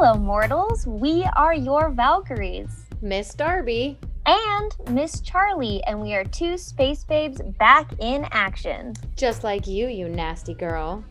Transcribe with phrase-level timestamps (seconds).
[0.00, 0.86] Hello, mortals.
[0.86, 2.86] We are your Valkyries.
[3.02, 3.98] Miss Darby.
[4.26, 8.94] And Miss Charlie, and we are two space babes back in action.
[9.16, 11.02] Just like you, you nasty girl.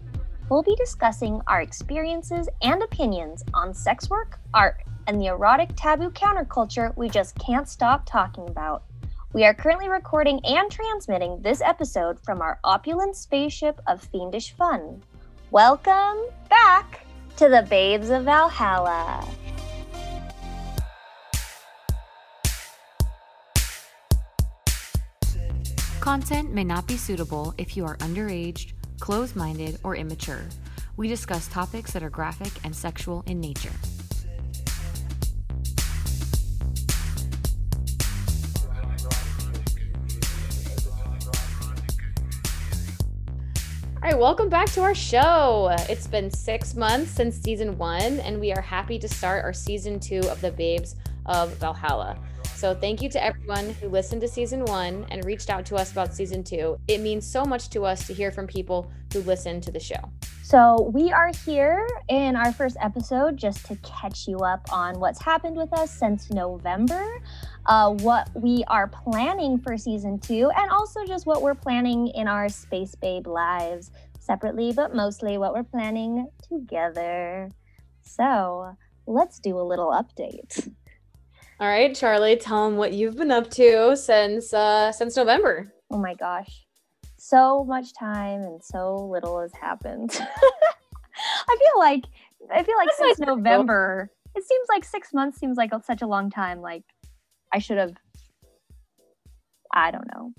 [0.47, 6.11] We'll be discussing our experiences and opinions on sex work, art, and the erotic taboo
[6.11, 8.83] counterculture we just can't stop talking about.
[9.33, 15.03] We are currently recording and transmitting this episode from our opulent spaceship of fiendish fun.
[15.51, 17.01] Welcome back
[17.37, 19.23] to the Babes of Valhalla.
[25.99, 30.41] Content may not be suitable if you are underage, closed minded, or immature.
[30.95, 33.73] We discuss topics that are graphic and sexual in nature.
[44.07, 45.75] All right, welcome back to our show.
[45.89, 49.99] It's been six months since season one, and we are happy to start our season
[49.99, 52.17] two of the Babes of Valhalla.
[52.55, 55.91] So, thank you to everyone who listened to season one and reached out to us
[55.91, 56.79] about season two.
[56.87, 59.99] It means so much to us to hear from people who listen to the show.
[60.49, 65.21] So, we are here in our first episode just to catch you up on what's
[65.21, 67.05] happened with us since November,
[67.65, 72.29] uh, what we are planning for season two, and also just what we're planning in
[72.29, 77.51] our Space Babe lives separately, but mostly what we're planning together.
[78.03, 78.71] So,
[79.05, 80.71] let's do a little update.
[81.59, 85.73] All right, Charlie, tell them what you've been up to since uh, since November.
[85.91, 86.66] Oh my gosh
[87.17, 90.11] so much time and so little has happened.
[91.49, 92.05] I feel like
[92.51, 96.29] I feel like since November, it seems like six months seems like such a long
[96.29, 96.61] time.
[96.61, 96.83] Like
[97.53, 97.93] I should have,
[99.73, 100.33] I don't know,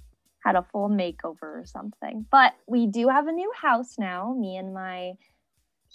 [0.44, 2.26] had a full makeover or something.
[2.30, 4.34] But we do have a new house now.
[4.38, 5.12] Me and my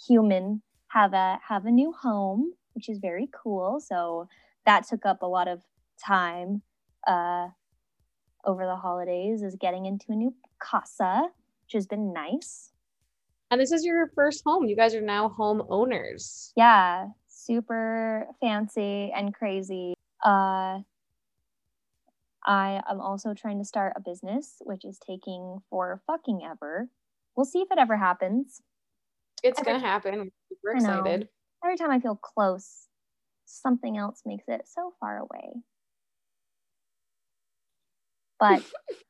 [0.06, 3.80] human have a have a new home, which is very cool.
[3.80, 4.28] So
[4.66, 5.62] that took up a lot of
[6.04, 6.62] time
[7.06, 7.48] uh,
[8.46, 9.42] over the holidays.
[9.42, 11.28] Is getting into a new casa,
[11.64, 12.72] which has been nice.
[13.50, 14.64] And this is your first home.
[14.64, 16.52] You guys are now home owners.
[16.56, 19.94] Yeah, super fancy and crazy.
[20.24, 20.80] Uh,
[22.46, 26.88] I am also trying to start a business, which is taking for fucking ever.
[27.36, 28.60] We'll see if it ever happens.
[29.42, 30.14] It's Every, gonna happen.
[30.14, 31.28] I'm super excited.
[31.64, 32.88] Every time I feel close,
[33.44, 35.62] something else makes it so far away.
[38.38, 38.62] But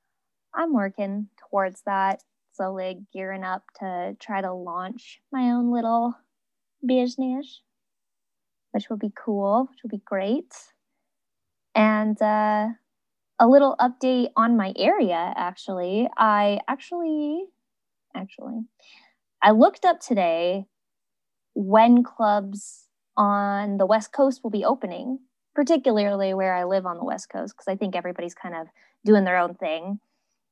[0.55, 6.15] I'm working towards that, slowly gearing up to try to launch my own little
[6.87, 7.63] business,
[8.73, 10.53] which will be cool, which will be great.
[11.75, 12.69] And uh,
[13.41, 16.09] a little update on my area, actually.
[16.17, 17.45] I actually,
[18.15, 18.61] actually,
[19.43, 20.67] I looked up today
[21.55, 22.87] when clubs
[23.17, 25.21] on the West Coast will be opening,
[25.65, 28.69] particularly where I live on the West Coast, because I think everybody's kind of
[29.05, 30.01] doing their own thing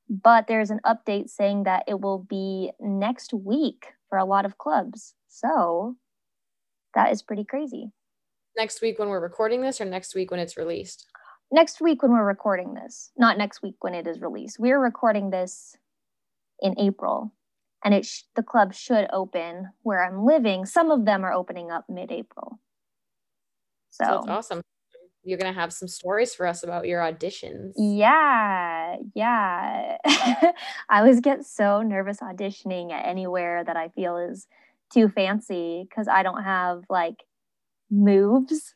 [0.09, 4.59] but there's an update saying that it will be next week for a lot of
[4.59, 5.15] clubs.
[5.29, 5.97] So
[6.95, 7.93] that is pretty crazy.
[8.57, 11.07] Next week when we're recording this, or next week when it's released?
[11.51, 14.59] Next week when we're recording this, not next week when it is released.
[14.59, 15.77] We're recording this
[16.61, 17.33] in April,
[17.83, 20.67] and it sh- the club should open where I'm living.
[20.67, 22.59] Some of them are opening up mid-April.
[23.91, 24.63] So, so that's awesome
[25.25, 27.73] you're going to have some stories for us about your auditions.
[27.77, 28.97] Yeah.
[29.15, 29.97] Yeah.
[30.05, 30.53] I
[30.91, 34.47] always get so nervous auditioning at anywhere that I feel is
[34.93, 37.23] too fancy because I don't have like
[37.91, 38.75] moves.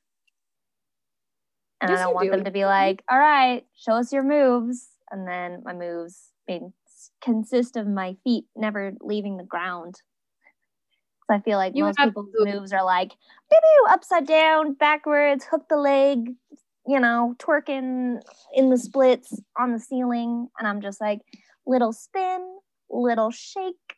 [1.80, 2.30] And yes, I don't want do.
[2.36, 2.68] them to be mm-hmm.
[2.68, 4.88] like, all right, show us your moves.
[5.10, 6.72] And then my moves I mean,
[7.20, 9.96] consist of my feet never leaving the ground.
[11.28, 12.44] I feel like you most people's to.
[12.44, 13.12] moves are like
[13.50, 16.34] boo upside down, backwards, hook the leg,
[16.86, 18.20] you know, twerking
[18.54, 20.48] in the splits on the ceiling.
[20.58, 21.20] And I'm just like,
[21.66, 22.58] little spin,
[22.90, 23.96] little shake,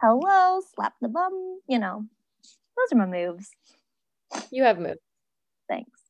[0.00, 2.04] hello, slap the bum, you know.
[2.76, 3.50] Those are my moves.
[4.50, 4.98] You have moves.
[5.68, 6.00] Thanks.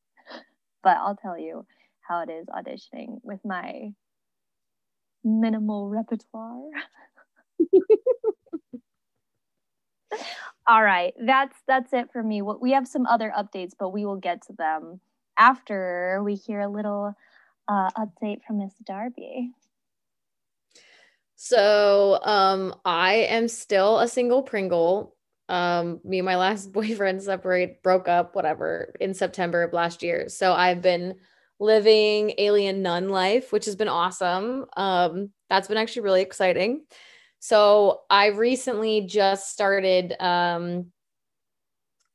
[0.83, 1.65] But I'll tell you
[2.01, 3.93] how it is auditioning with my
[5.23, 6.69] minimal repertoire.
[10.67, 12.41] All right, that's that's it for me.
[12.41, 14.99] We have some other updates, but we will get to them
[15.37, 17.13] after we hear a little
[17.67, 19.51] uh, update from Miss Darby.
[21.35, 25.15] So, um, I am still a single Pringle.
[25.49, 30.29] Um, me and my last boyfriend separate, broke up, whatever, in September of last year.
[30.29, 31.15] So I've been
[31.59, 34.65] living alien nun life, which has been awesome.
[34.75, 36.85] Um, that's been actually really exciting.
[37.47, 40.87] So I recently just started um,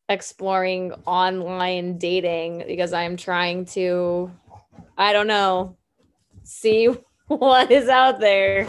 [0.08, 4.32] exploring online dating because I'm trying to,
[4.98, 5.76] I don't know,
[6.42, 6.86] see
[7.28, 8.66] what is out there.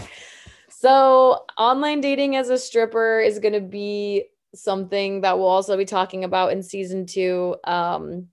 [0.70, 5.86] So, online dating as a stripper is going to be something that we'll also be
[5.86, 7.56] talking about in season two.
[7.64, 8.28] Um,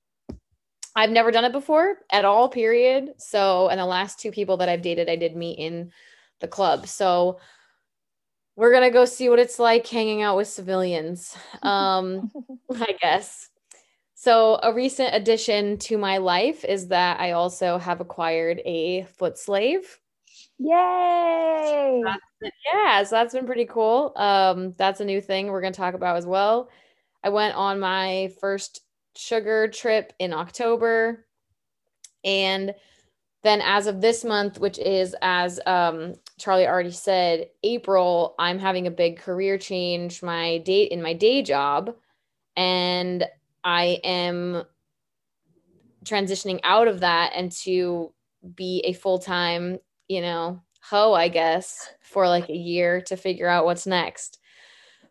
[0.95, 3.15] I've never done it before at all, period.
[3.17, 5.93] So, and the last two people that I've dated, I did meet in
[6.41, 6.87] the club.
[6.87, 7.39] So,
[8.59, 11.37] we're gonna go see what it's like hanging out with civilians.
[11.63, 12.31] Um,
[12.75, 13.51] I guess.
[14.15, 19.39] So, a recent addition to my life is that I also have acquired a foot
[19.39, 20.01] slave.
[20.59, 22.03] Yay!
[22.73, 24.13] yeah, so that's been pretty cool.
[24.17, 26.69] Um, that's a new thing we're gonna talk about as well.
[27.23, 28.81] I went on my first
[29.17, 31.27] sugar trip in October,
[32.25, 32.75] and
[33.43, 38.87] then as of this month, which is as um, Charlie already said, April, I'm having
[38.87, 40.23] a big career change.
[40.23, 41.95] My date in my day job,
[42.57, 43.25] and
[43.63, 44.65] I am
[46.05, 48.13] transitioning out of that and to
[48.55, 53.49] be a full time you know, hoe, I guess, for like a year to figure
[53.49, 54.39] out what's next.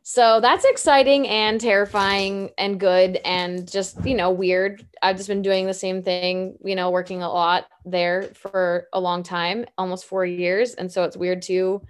[0.10, 4.88] So that's exciting and terrifying and good and just, you know, weird.
[5.02, 9.02] I've just been doing the same thing, you know, working a lot there for a
[9.02, 10.76] long time, almost four years.
[10.76, 11.82] And so it's weird to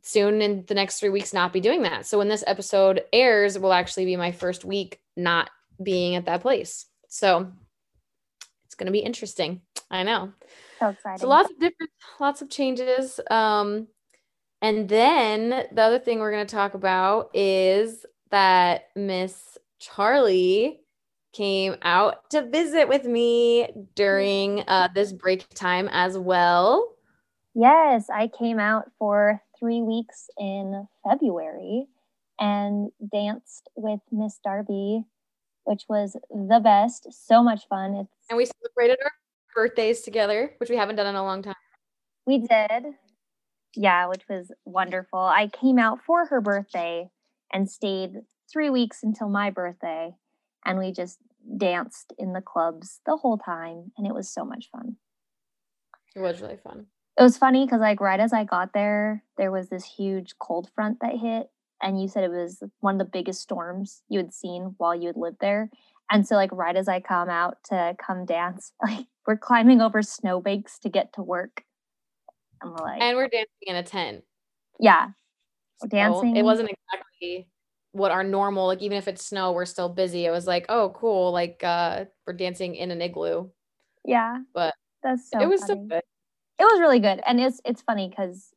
[0.00, 2.06] soon in the next three weeks not be doing that.
[2.06, 5.50] So when this episode airs, will actually be my first week not
[5.82, 6.86] being at that place.
[7.08, 7.52] So
[8.64, 9.60] it's going to be interesting.
[9.90, 10.32] I know.
[10.80, 11.18] So exciting.
[11.18, 13.20] So lots of different, lots of changes.
[13.30, 13.88] Um,
[14.62, 20.80] and then the other thing we're going to talk about is that Miss Charlie
[21.32, 26.94] came out to visit with me during uh, this break time as well.
[27.54, 31.86] Yes, I came out for three weeks in February
[32.38, 35.04] and danced with Miss Darby,
[35.64, 37.08] which was the best.
[37.12, 37.94] So much fun.
[37.94, 39.12] It's and we celebrated our
[39.54, 41.54] birthdays together, which we haven't done in a long time.
[42.26, 42.94] We did.
[43.74, 45.18] Yeah, which was wonderful.
[45.18, 47.08] I came out for her birthday
[47.52, 48.22] and stayed
[48.52, 50.14] three weeks until my birthday.
[50.64, 51.18] And we just
[51.56, 53.92] danced in the clubs the whole time.
[53.96, 54.96] And it was so much fun.
[56.14, 56.86] It was really fun.
[57.18, 60.70] It was funny because, like, right as I got there, there was this huge cold
[60.74, 61.50] front that hit.
[61.82, 65.08] And you said it was one of the biggest storms you had seen while you
[65.08, 65.68] had lived there.
[66.10, 70.02] And so, like, right as I come out to come dance, like, we're climbing over
[70.02, 71.64] snowbanks to get to work.
[72.62, 74.24] And we're like, and we're dancing in a tent.
[74.80, 75.08] Yeah.
[75.80, 76.36] So dancing.
[76.36, 77.48] It wasn't exactly
[77.92, 80.24] what our normal, like, even if it's snow, we're still busy.
[80.24, 81.32] It was like, oh, cool.
[81.32, 83.48] Like, uh, we're dancing in an igloo.
[84.04, 84.38] Yeah.
[84.54, 85.80] But that's so it was funny.
[85.80, 86.02] so good.
[86.58, 87.20] It was really good.
[87.26, 88.52] And it's it's funny because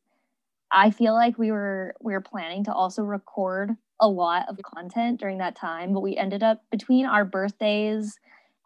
[0.70, 3.70] I feel like we were we were planning to also record
[4.00, 8.18] a lot of content during that time, but we ended up between our birthdays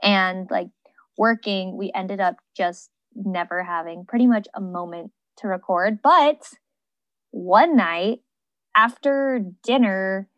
[0.02, 0.68] and like
[1.16, 6.00] working, we ended up just never having pretty much a moment to record.
[6.02, 6.52] But
[7.30, 8.20] one night
[8.76, 10.28] after dinner,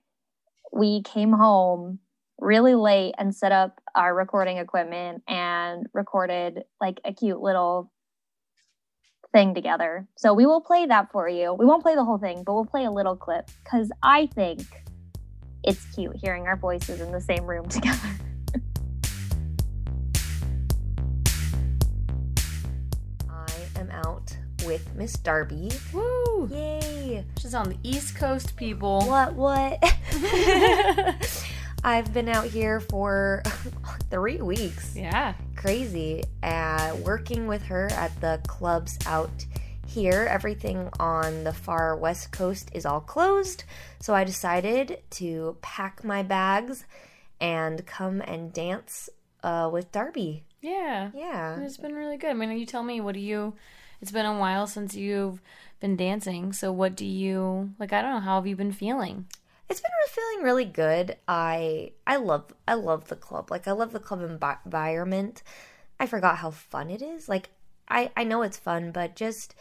[0.72, 1.98] we came home
[2.38, 7.92] really late and set up our recording equipment and recorded like a cute little
[9.32, 10.06] thing together.
[10.16, 11.54] So we will play that for you.
[11.54, 14.62] We won't play the whole thing, but we'll play a little clip because I think
[15.64, 17.98] it's cute hearing our voices in the same room together.
[23.30, 25.70] I am out with Miss Darby.
[25.92, 26.48] Woo!
[26.50, 27.24] Yay!
[27.38, 29.00] She's on the East Coast, people.
[29.06, 29.82] What, what?
[31.84, 33.42] I've been out here for
[34.10, 34.94] three weeks.
[34.94, 35.34] Yeah.
[35.56, 36.22] Crazy.
[36.42, 39.44] Uh, working with her at the clubs out
[39.86, 40.26] here.
[40.30, 43.64] Everything on the far west coast is all closed.
[44.00, 46.84] So I decided to pack my bags
[47.40, 49.08] and come and dance
[49.42, 50.44] uh, with Darby.
[50.60, 51.10] Yeah.
[51.14, 51.60] Yeah.
[51.60, 52.30] It's been really good.
[52.30, 53.54] I mean, you tell me, what do you,
[54.02, 55.40] it's been a while since you've
[55.80, 56.52] been dancing.
[56.52, 59.26] So what do you, like, I don't know, how have you been feeling?
[59.70, 61.16] It's been feeling really good.
[61.26, 63.50] I I love I love the club.
[63.50, 65.42] Like I love the club environment.
[65.98, 67.26] I forgot how fun it is.
[67.26, 67.48] Like
[67.88, 69.54] I I know it's fun, but just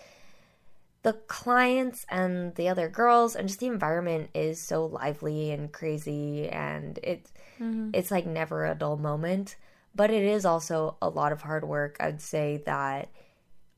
[1.04, 6.50] the clients and the other girls and just the environment is so lively and crazy
[6.50, 7.32] and it's
[7.62, 7.92] Mm-hmm.
[7.94, 9.56] it's like never a dull moment.
[9.96, 11.96] But it is also a lot of hard work.
[12.00, 13.10] I'd say that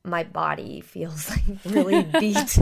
[0.04, 2.58] my body feels like really beat.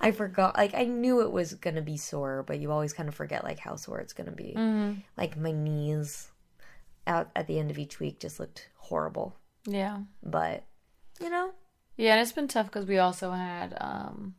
[0.00, 3.14] I forgot like I knew it was gonna be sore, but you always kind of
[3.14, 4.54] forget like how sore it's gonna be.
[4.56, 5.00] Mm-hmm.
[5.16, 6.28] Like my knees
[7.06, 9.36] out at the end of each week just looked horrible.
[9.66, 9.98] Yeah.
[10.22, 10.64] But
[11.20, 11.52] you know,
[11.96, 14.34] Yeah, and it's been tough because we also had um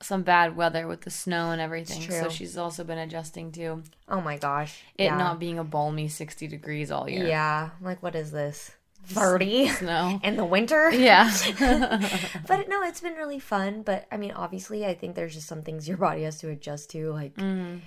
[0.00, 2.02] some bad weather with the snow and everything.
[2.10, 4.82] So she's also been adjusting to Oh my gosh.
[4.96, 5.16] it yeah.
[5.16, 7.26] not being a balmy 60 degrees all year.
[7.26, 7.70] Yeah.
[7.80, 8.70] Like, what is this?
[9.04, 10.20] 30 Snow.
[10.24, 10.90] in the winter?
[10.90, 11.30] Yeah.
[12.46, 13.82] But no, it's been really fun.
[13.82, 16.90] But I mean, obviously, I think there's just some things your body has to adjust
[16.90, 17.12] to.
[17.12, 17.80] Like, Mhm.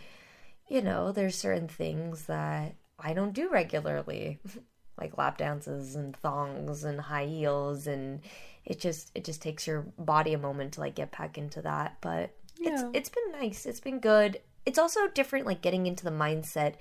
[0.67, 4.39] you know, there's certain things that I don't do regularly,
[4.99, 8.21] like lap dances and thongs and high heels, and
[8.65, 11.97] it just it just takes your body a moment to like get back into that.
[12.01, 13.65] But it's it's been nice.
[13.65, 14.39] It's been good.
[14.65, 16.75] It's also different, like getting into the mindset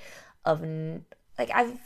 [0.44, 0.60] of
[1.38, 1.78] like I've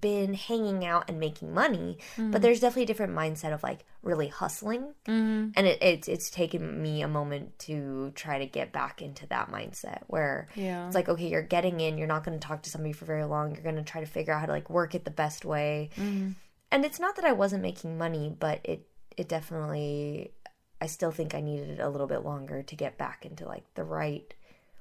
[0.00, 4.28] been hanging out and making money, but there's definitely a different mindset of like really
[4.28, 5.52] hustling Mhm.
[5.56, 9.50] and it, it's it's taken me a moment to try to get back into that
[9.50, 10.86] mindset where Yeah.
[10.86, 13.24] it's like okay you're getting in you're not going to talk to somebody for very
[13.24, 15.44] long you're going to try to figure out how to like work it the best
[15.44, 16.34] way Mhm.
[16.70, 18.86] and it's not that i wasn't making money but it
[19.16, 20.32] it definitely
[20.80, 23.84] i still think i needed a little bit longer to get back into like the
[23.84, 24.34] right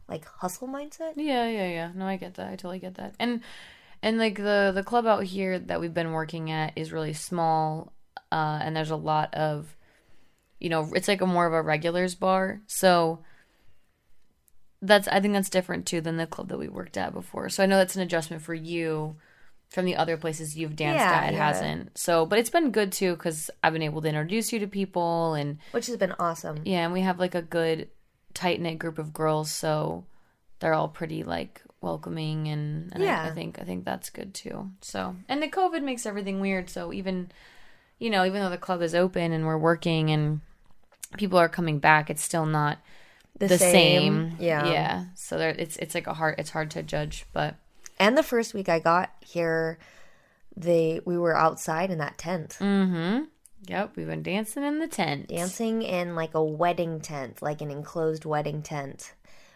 [0.09, 1.91] like hustle mindset Yeah, yeah, yeah.
[1.95, 2.47] No, I get that.
[2.47, 3.15] I totally get that.
[3.19, 3.39] And
[4.03, 7.93] and like the the club out here that we've been working at is really small,
[8.31, 9.75] uh, and there's a lot of,
[10.59, 12.61] you know, it's like a more of a regulars bar.
[12.67, 13.23] So
[14.81, 17.47] that's I think that's different too than the club that we worked at before.
[17.47, 19.15] So I know that's an adjustment for you
[19.69, 21.29] from the other places you've danced Yeah, at.
[21.29, 21.47] It yeah.
[21.47, 21.97] hasn't.
[21.97, 25.33] So, but it's been good too because I've been able to introduce you to people
[25.33, 27.87] and which has been awesome yeah, and we have like a good
[28.33, 30.05] tight knit group of girls, so
[30.59, 34.71] they're all pretty like welcoming and, and I- I, think I think that's good too.
[34.81, 36.69] So and the COVID makes everything weird.
[36.69, 37.31] So even
[37.99, 40.41] you know, even though the club is open and we're working and
[41.17, 42.79] people are coming back, it's still not
[43.37, 44.35] the, same.
[44.39, 45.03] yeah Yeah.
[45.15, 47.55] So there it's it's like a hard it's hard to judge, but
[47.99, 49.77] and the first week i got here
[50.57, 53.25] they we were outside in that tent mm-hmm.
[53.67, 55.29] Yep, we've been dancing in the tent.
[55.29, 59.13] dancing in like a wedding tent, like an enclosed wedding tent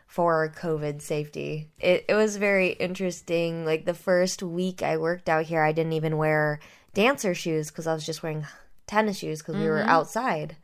[0.08, 1.70] for COVID safety.
[1.80, 3.66] It, it was very interesting.
[3.66, 6.60] Like the first week I worked out here, I didn't even wear
[6.94, 8.48] dancer shoes because I was just wearing
[8.88, 9.90] tennis shoes because we were mm-hmm.
[9.90, 10.56] outside.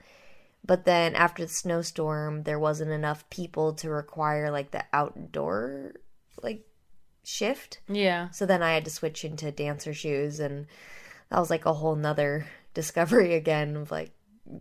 [0.65, 5.93] But then after the snowstorm, there wasn't enough people to require like the outdoor
[6.41, 6.65] like
[7.23, 7.79] shift.
[7.89, 8.29] Yeah.
[8.29, 10.67] So then I had to switch into dancer shoes, and
[11.29, 14.11] that was like a whole nother discovery again of like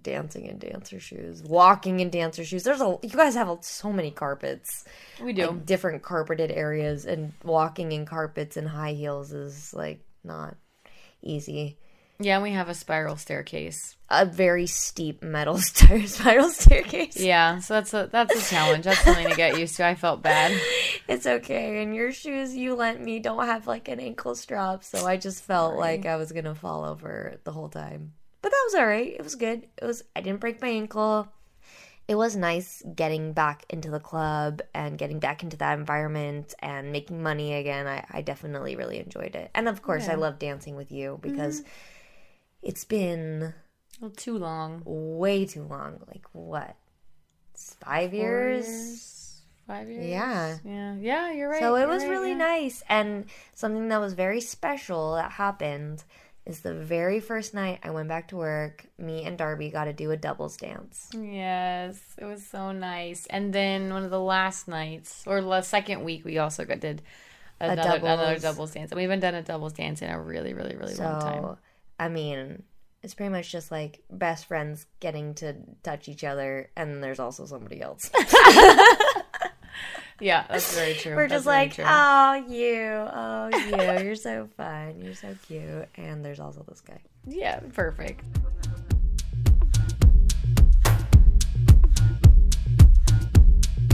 [0.02, 2.62] dancing in dancer shoes, walking in dancer shoes.
[2.62, 4.84] There's a you guys have so many carpets,
[5.22, 5.48] We do.
[5.48, 10.56] like, different carpeted areas, and walking in carpets and high heels is like not
[11.22, 11.78] easy.
[12.20, 13.96] yeah, we have a spiral staircase.
[14.08, 17.16] A very steep metal stair- spiral staircase.
[17.16, 18.84] Yeah, so that's a that's a challenge.
[18.84, 19.86] That's something to get used to.
[19.86, 20.52] I felt bad.
[21.08, 21.82] It's okay.
[21.82, 25.42] And your shoes you lent me don't have like an ankle strap, so I just
[25.42, 28.12] felt like I was gonna fall over the whole time.
[28.42, 29.12] But that was all right.
[29.12, 29.68] It was good.
[29.80, 30.02] It was.
[30.14, 31.28] I didn't break my ankle.
[32.08, 36.90] It was nice getting back into the club and getting back into that environment and
[36.90, 37.86] making money again.
[37.86, 39.50] I, I definitely really enjoyed it.
[39.54, 41.30] And of course, I love dancing with you mm-hmm.
[41.30, 41.62] because
[42.60, 43.54] it's been
[44.16, 44.82] too long.
[44.84, 46.00] way too long.
[46.08, 46.76] Like what?
[47.54, 49.40] It's five years?
[49.68, 50.04] Five years.
[50.04, 50.58] Yeah.
[50.64, 50.96] Yeah.
[50.96, 51.32] Yeah.
[51.32, 51.60] You're right.
[51.60, 52.36] So it was right, really yeah.
[52.36, 52.82] nice.
[52.88, 56.02] And something that was very special that happened
[56.44, 59.92] is the very first night I went back to work, me and Darby got to
[59.92, 61.08] do a doubles dance.
[61.14, 63.26] Yes, it was so nice.
[63.26, 67.02] And then one of the last nights, or the second week, we also got did
[67.60, 68.42] another another doubles.
[68.42, 68.90] doubles dance.
[68.90, 71.56] And we haven't done a doubles dance in a really, really, really long time.
[71.98, 72.64] I mean,
[73.02, 77.46] it's pretty much just like best friends getting to touch each other, and there's also
[77.46, 78.10] somebody else.
[80.22, 81.16] Yeah, that's very true.
[81.16, 81.84] We're That's just like, true.
[81.86, 85.88] oh, you, oh, you, you're so fun, you're so cute.
[85.96, 87.00] And there's also this guy.
[87.26, 88.24] yeah, perfect.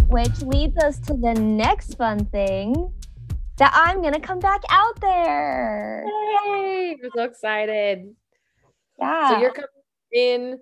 [0.09, 2.93] Which leads us to the next fun thing
[3.57, 6.05] that I'm going to come back out there.
[6.47, 6.97] Yay!
[7.03, 8.15] We're so excited.
[8.99, 9.31] Yeah.
[9.31, 9.69] So you're coming
[10.13, 10.59] in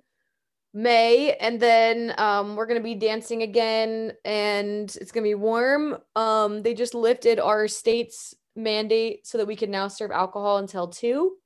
[0.77, 5.97] May, and then um, we're gonna be dancing again, and it's gonna be warm.
[6.15, 10.87] Um, they just lifted our state's mandate so that we can now serve alcohol until
[10.89, 11.37] two.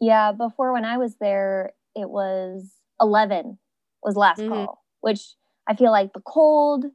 [0.00, 3.58] Yeah, before when I was there, it was 11
[4.02, 4.48] was last Mhm.
[4.48, 5.34] call, which
[5.68, 6.86] I feel like the cold,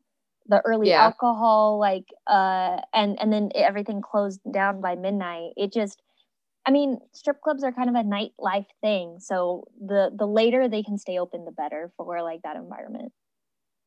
[0.47, 1.03] the early Yeah.
[1.05, 5.53] alcohol, like, uh, and and then everything closed down by midnight.
[5.55, 6.01] It just,
[6.67, 10.83] I mean, strip clubs are kind of a nightlife thing, so the the later they
[10.83, 13.13] can stay open, the better for like that environment.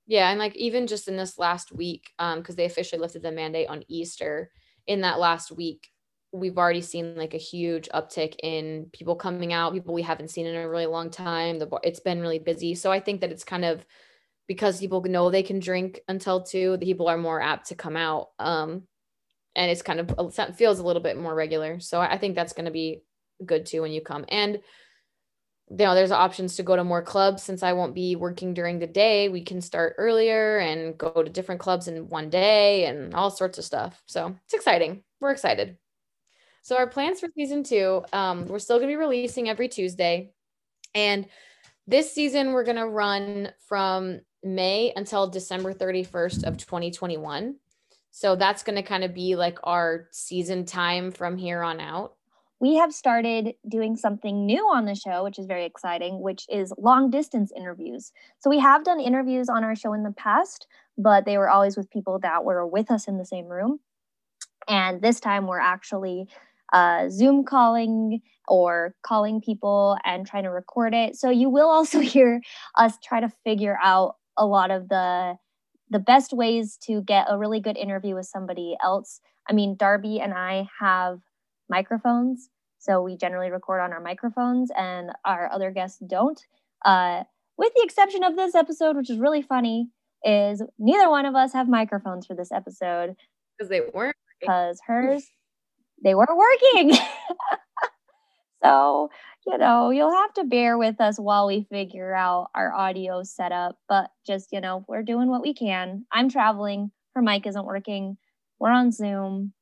[0.06, 3.32] Yeah, and like even just in this last week, um, because they officially lifted the
[3.32, 4.50] mandate on Easter.
[4.86, 5.88] In that last week,
[6.32, 10.46] we've already seen like a huge uptick in people coming out, people we haven't seen
[10.46, 11.58] in a really long time.
[11.58, 13.84] The bar, it's been really busy, so I think that it's kind of
[14.48, 17.96] because people know they can drink until two, the people are more apt to come
[17.96, 18.28] out.
[18.38, 18.84] Um,
[19.56, 21.80] and it's kind of feels a little bit more regular.
[21.80, 23.02] So I think that's going to be
[23.44, 24.24] good too when you come.
[24.28, 24.60] And
[25.70, 28.80] you know, there's options to go to more clubs since I won't be working during
[28.80, 29.28] the day.
[29.28, 33.56] We can start earlier and go to different clubs in one day and all sorts
[33.56, 34.02] of stuff.
[34.06, 35.04] So it's exciting.
[35.20, 35.76] We're excited.
[36.62, 40.32] So our plans for season two, um, we're still gonna be releasing every Tuesday,
[40.94, 41.26] and
[41.86, 47.56] this season we're gonna run from May until December 31st of 2021.
[48.10, 52.14] So that's going to kind of be like our season time from here on out.
[52.60, 56.74] We have started doing something new on the show, which is very exciting, which is
[56.76, 58.12] long distance interviews.
[58.40, 60.66] So we have done interviews on our show in the past,
[60.98, 63.80] but they were always with people that were with us in the same room.
[64.68, 66.28] And this time we're actually
[66.72, 71.16] uh, Zoom calling or calling people and trying to record it.
[71.16, 72.42] So you will also hear
[72.76, 75.36] us try to figure out a lot of the
[75.90, 79.20] the best ways to get a really good interview with somebody else.
[79.48, 81.20] I mean, Darby and I have
[81.68, 86.40] microphones, so we generally record on our microphones, and our other guests don't.
[86.84, 87.24] Uh,
[87.58, 89.90] with the exception of this episode, which is really funny,
[90.24, 93.16] is neither one of us have microphones for this episode
[93.58, 94.16] because they weren't.
[94.40, 95.26] Because hers,
[96.02, 96.96] they weren't working.
[98.62, 99.10] so
[99.46, 103.78] you know, you'll have to bear with us while we figure out our audio setup.
[103.88, 106.04] But just, you know, we're doing what we can.
[106.12, 106.90] I'm traveling.
[107.14, 108.16] Her mic isn't working.
[108.58, 109.52] We're on Zoom.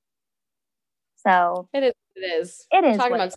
[1.16, 1.92] So it is.
[2.16, 2.66] It is.
[2.70, 2.96] It is.
[2.96, 3.34] Talking about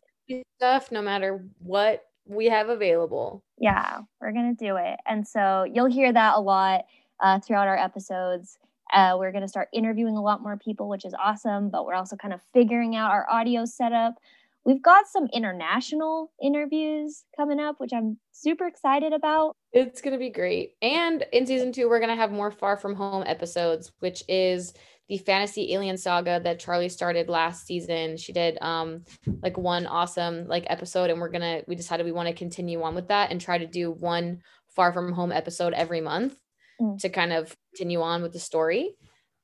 [0.57, 3.43] stuff, no matter what we have available.
[3.57, 6.85] Yeah, we're gonna do it, and so you'll hear that a lot
[7.19, 8.57] uh, throughout our episodes.
[8.93, 11.93] Uh, we're going to start interviewing a lot more people, which is awesome, but we're
[11.93, 14.15] also kind of figuring out our audio setup.
[14.63, 19.55] We've got some international interviews coming up, which I'm super excited about.
[19.73, 20.73] It's going to be great.
[20.81, 24.73] And in season two, we're going to have more Far From Home episodes, which is
[25.09, 28.15] the fantasy alien saga that Charlie started last season.
[28.15, 29.03] She did um
[29.41, 32.81] like one awesome like episode and we're going to we decided we want to continue
[32.81, 34.41] on with that and try to do one
[34.73, 36.37] Far From Home episode every month
[36.81, 36.97] mm.
[36.99, 38.95] to kind of continue on with the story.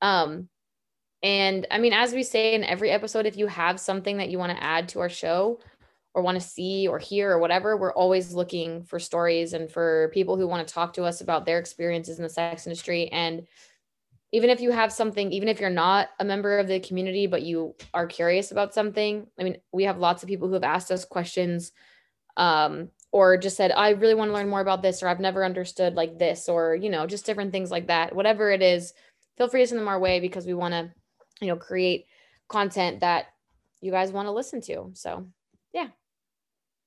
[0.02, 0.48] Um
[1.24, 4.38] and I mean, as we say in every episode, if you have something that you
[4.38, 5.60] want to add to our show
[6.14, 10.12] or want to see or hear or whatever, we're always looking for stories and for
[10.14, 13.08] people who want to talk to us about their experiences in the sex industry.
[13.10, 13.48] And
[14.32, 17.44] even if you have something, even if you're not a member of the community, but
[17.44, 20.92] you are curious about something, I mean, we have lots of people who have asked
[20.92, 21.72] us questions
[22.36, 25.46] um, or just said, I really want to learn more about this, or I've never
[25.46, 28.16] understood like this, or, you know, just different things like that.
[28.16, 28.94] Whatever it is,
[29.38, 30.92] feel free to send them our way because we want to
[31.42, 32.06] you know create
[32.48, 33.28] content that
[33.82, 35.28] you guys want to listen to so
[35.74, 35.90] yeah.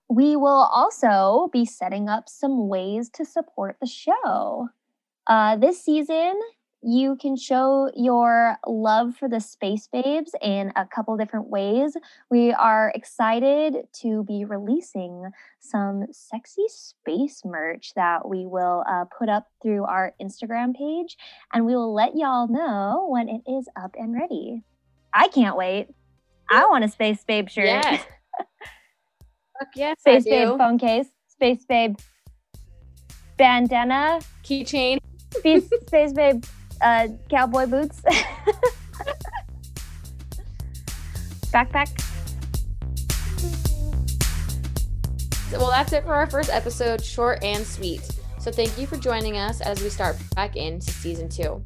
[0.08, 4.68] We will also be setting up some ways to support the show.
[5.28, 6.40] Uh, this season
[6.82, 11.96] you can show your love for the Space Babes in a couple different ways.
[12.30, 19.28] We are excited to be releasing some sexy space merch that we will uh, put
[19.28, 21.18] up through our Instagram page,
[21.52, 24.62] and we will let y'all know when it is up and ready.
[25.12, 25.88] I can't wait.
[26.50, 27.66] I want a Space Babe shirt.
[27.66, 28.04] Yes.
[29.58, 31.98] Fuck yes, Space Babe phone case, Space Babe
[33.36, 34.98] bandana, keychain,
[35.32, 36.42] Space Babe
[36.80, 38.00] uh, cowboy boots,
[41.52, 41.88] backpack.
[45.52, 48.08] Well, that's it for our first episode, short and sweet.
[48.38, 51.64] So thank you for joining us as we start back into season two.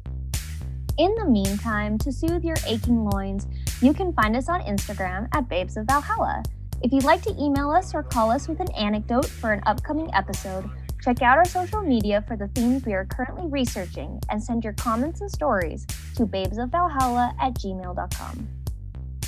[0.97, 3.47] In the meantime, to soothe your aching loins,
[3.81, 6.41] you can find us on Instagram at Babes of Valhalla.
[6.81, 10.09] If you'd like to email us or call us with an anecdote for an upcoming
[10.13, 10.69] episode,
[11.05, 14.73] Check out our social media for the themes we are currently researching and send your
[14.73, 18.47] comments and stories to babesofvalhalla at gmail.com.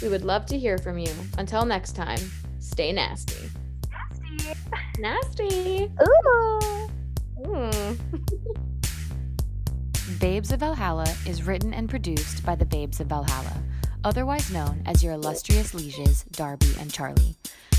[0.02, 1.12] We would love to hear from you.
[1.38, 2.18] Until next time,
[2.58, 3.52] stay nasty.
[3.92, 4.60] Nasty.
[4.98, 5.92] Nasty.
[6.02, 6.90] Ooh.
[7.42, 8.00] Mm.
[10.20, 13.62] Babes of Valhalla is written and produced by the Babes of Valhalla,
[14.04, 17.36] otherwise known as your illustrious lieges, Darby and Charlie.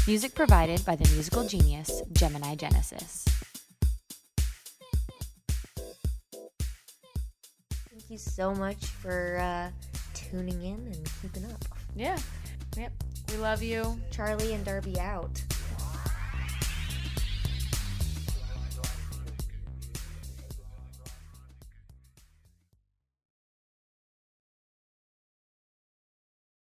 [0.06, 3.24] Music provided by the musical genius, Gemini Genesis.
[8.11, 9.71] You so much for uh,
[10.14, 11.64] tuning in and keeping up.
[11.94, 12.18] Yeah.
[12.77, 12.92] Yep.
[13.31, 14.01] We love you.
[14.11, 15.42] Charlie and Darby out.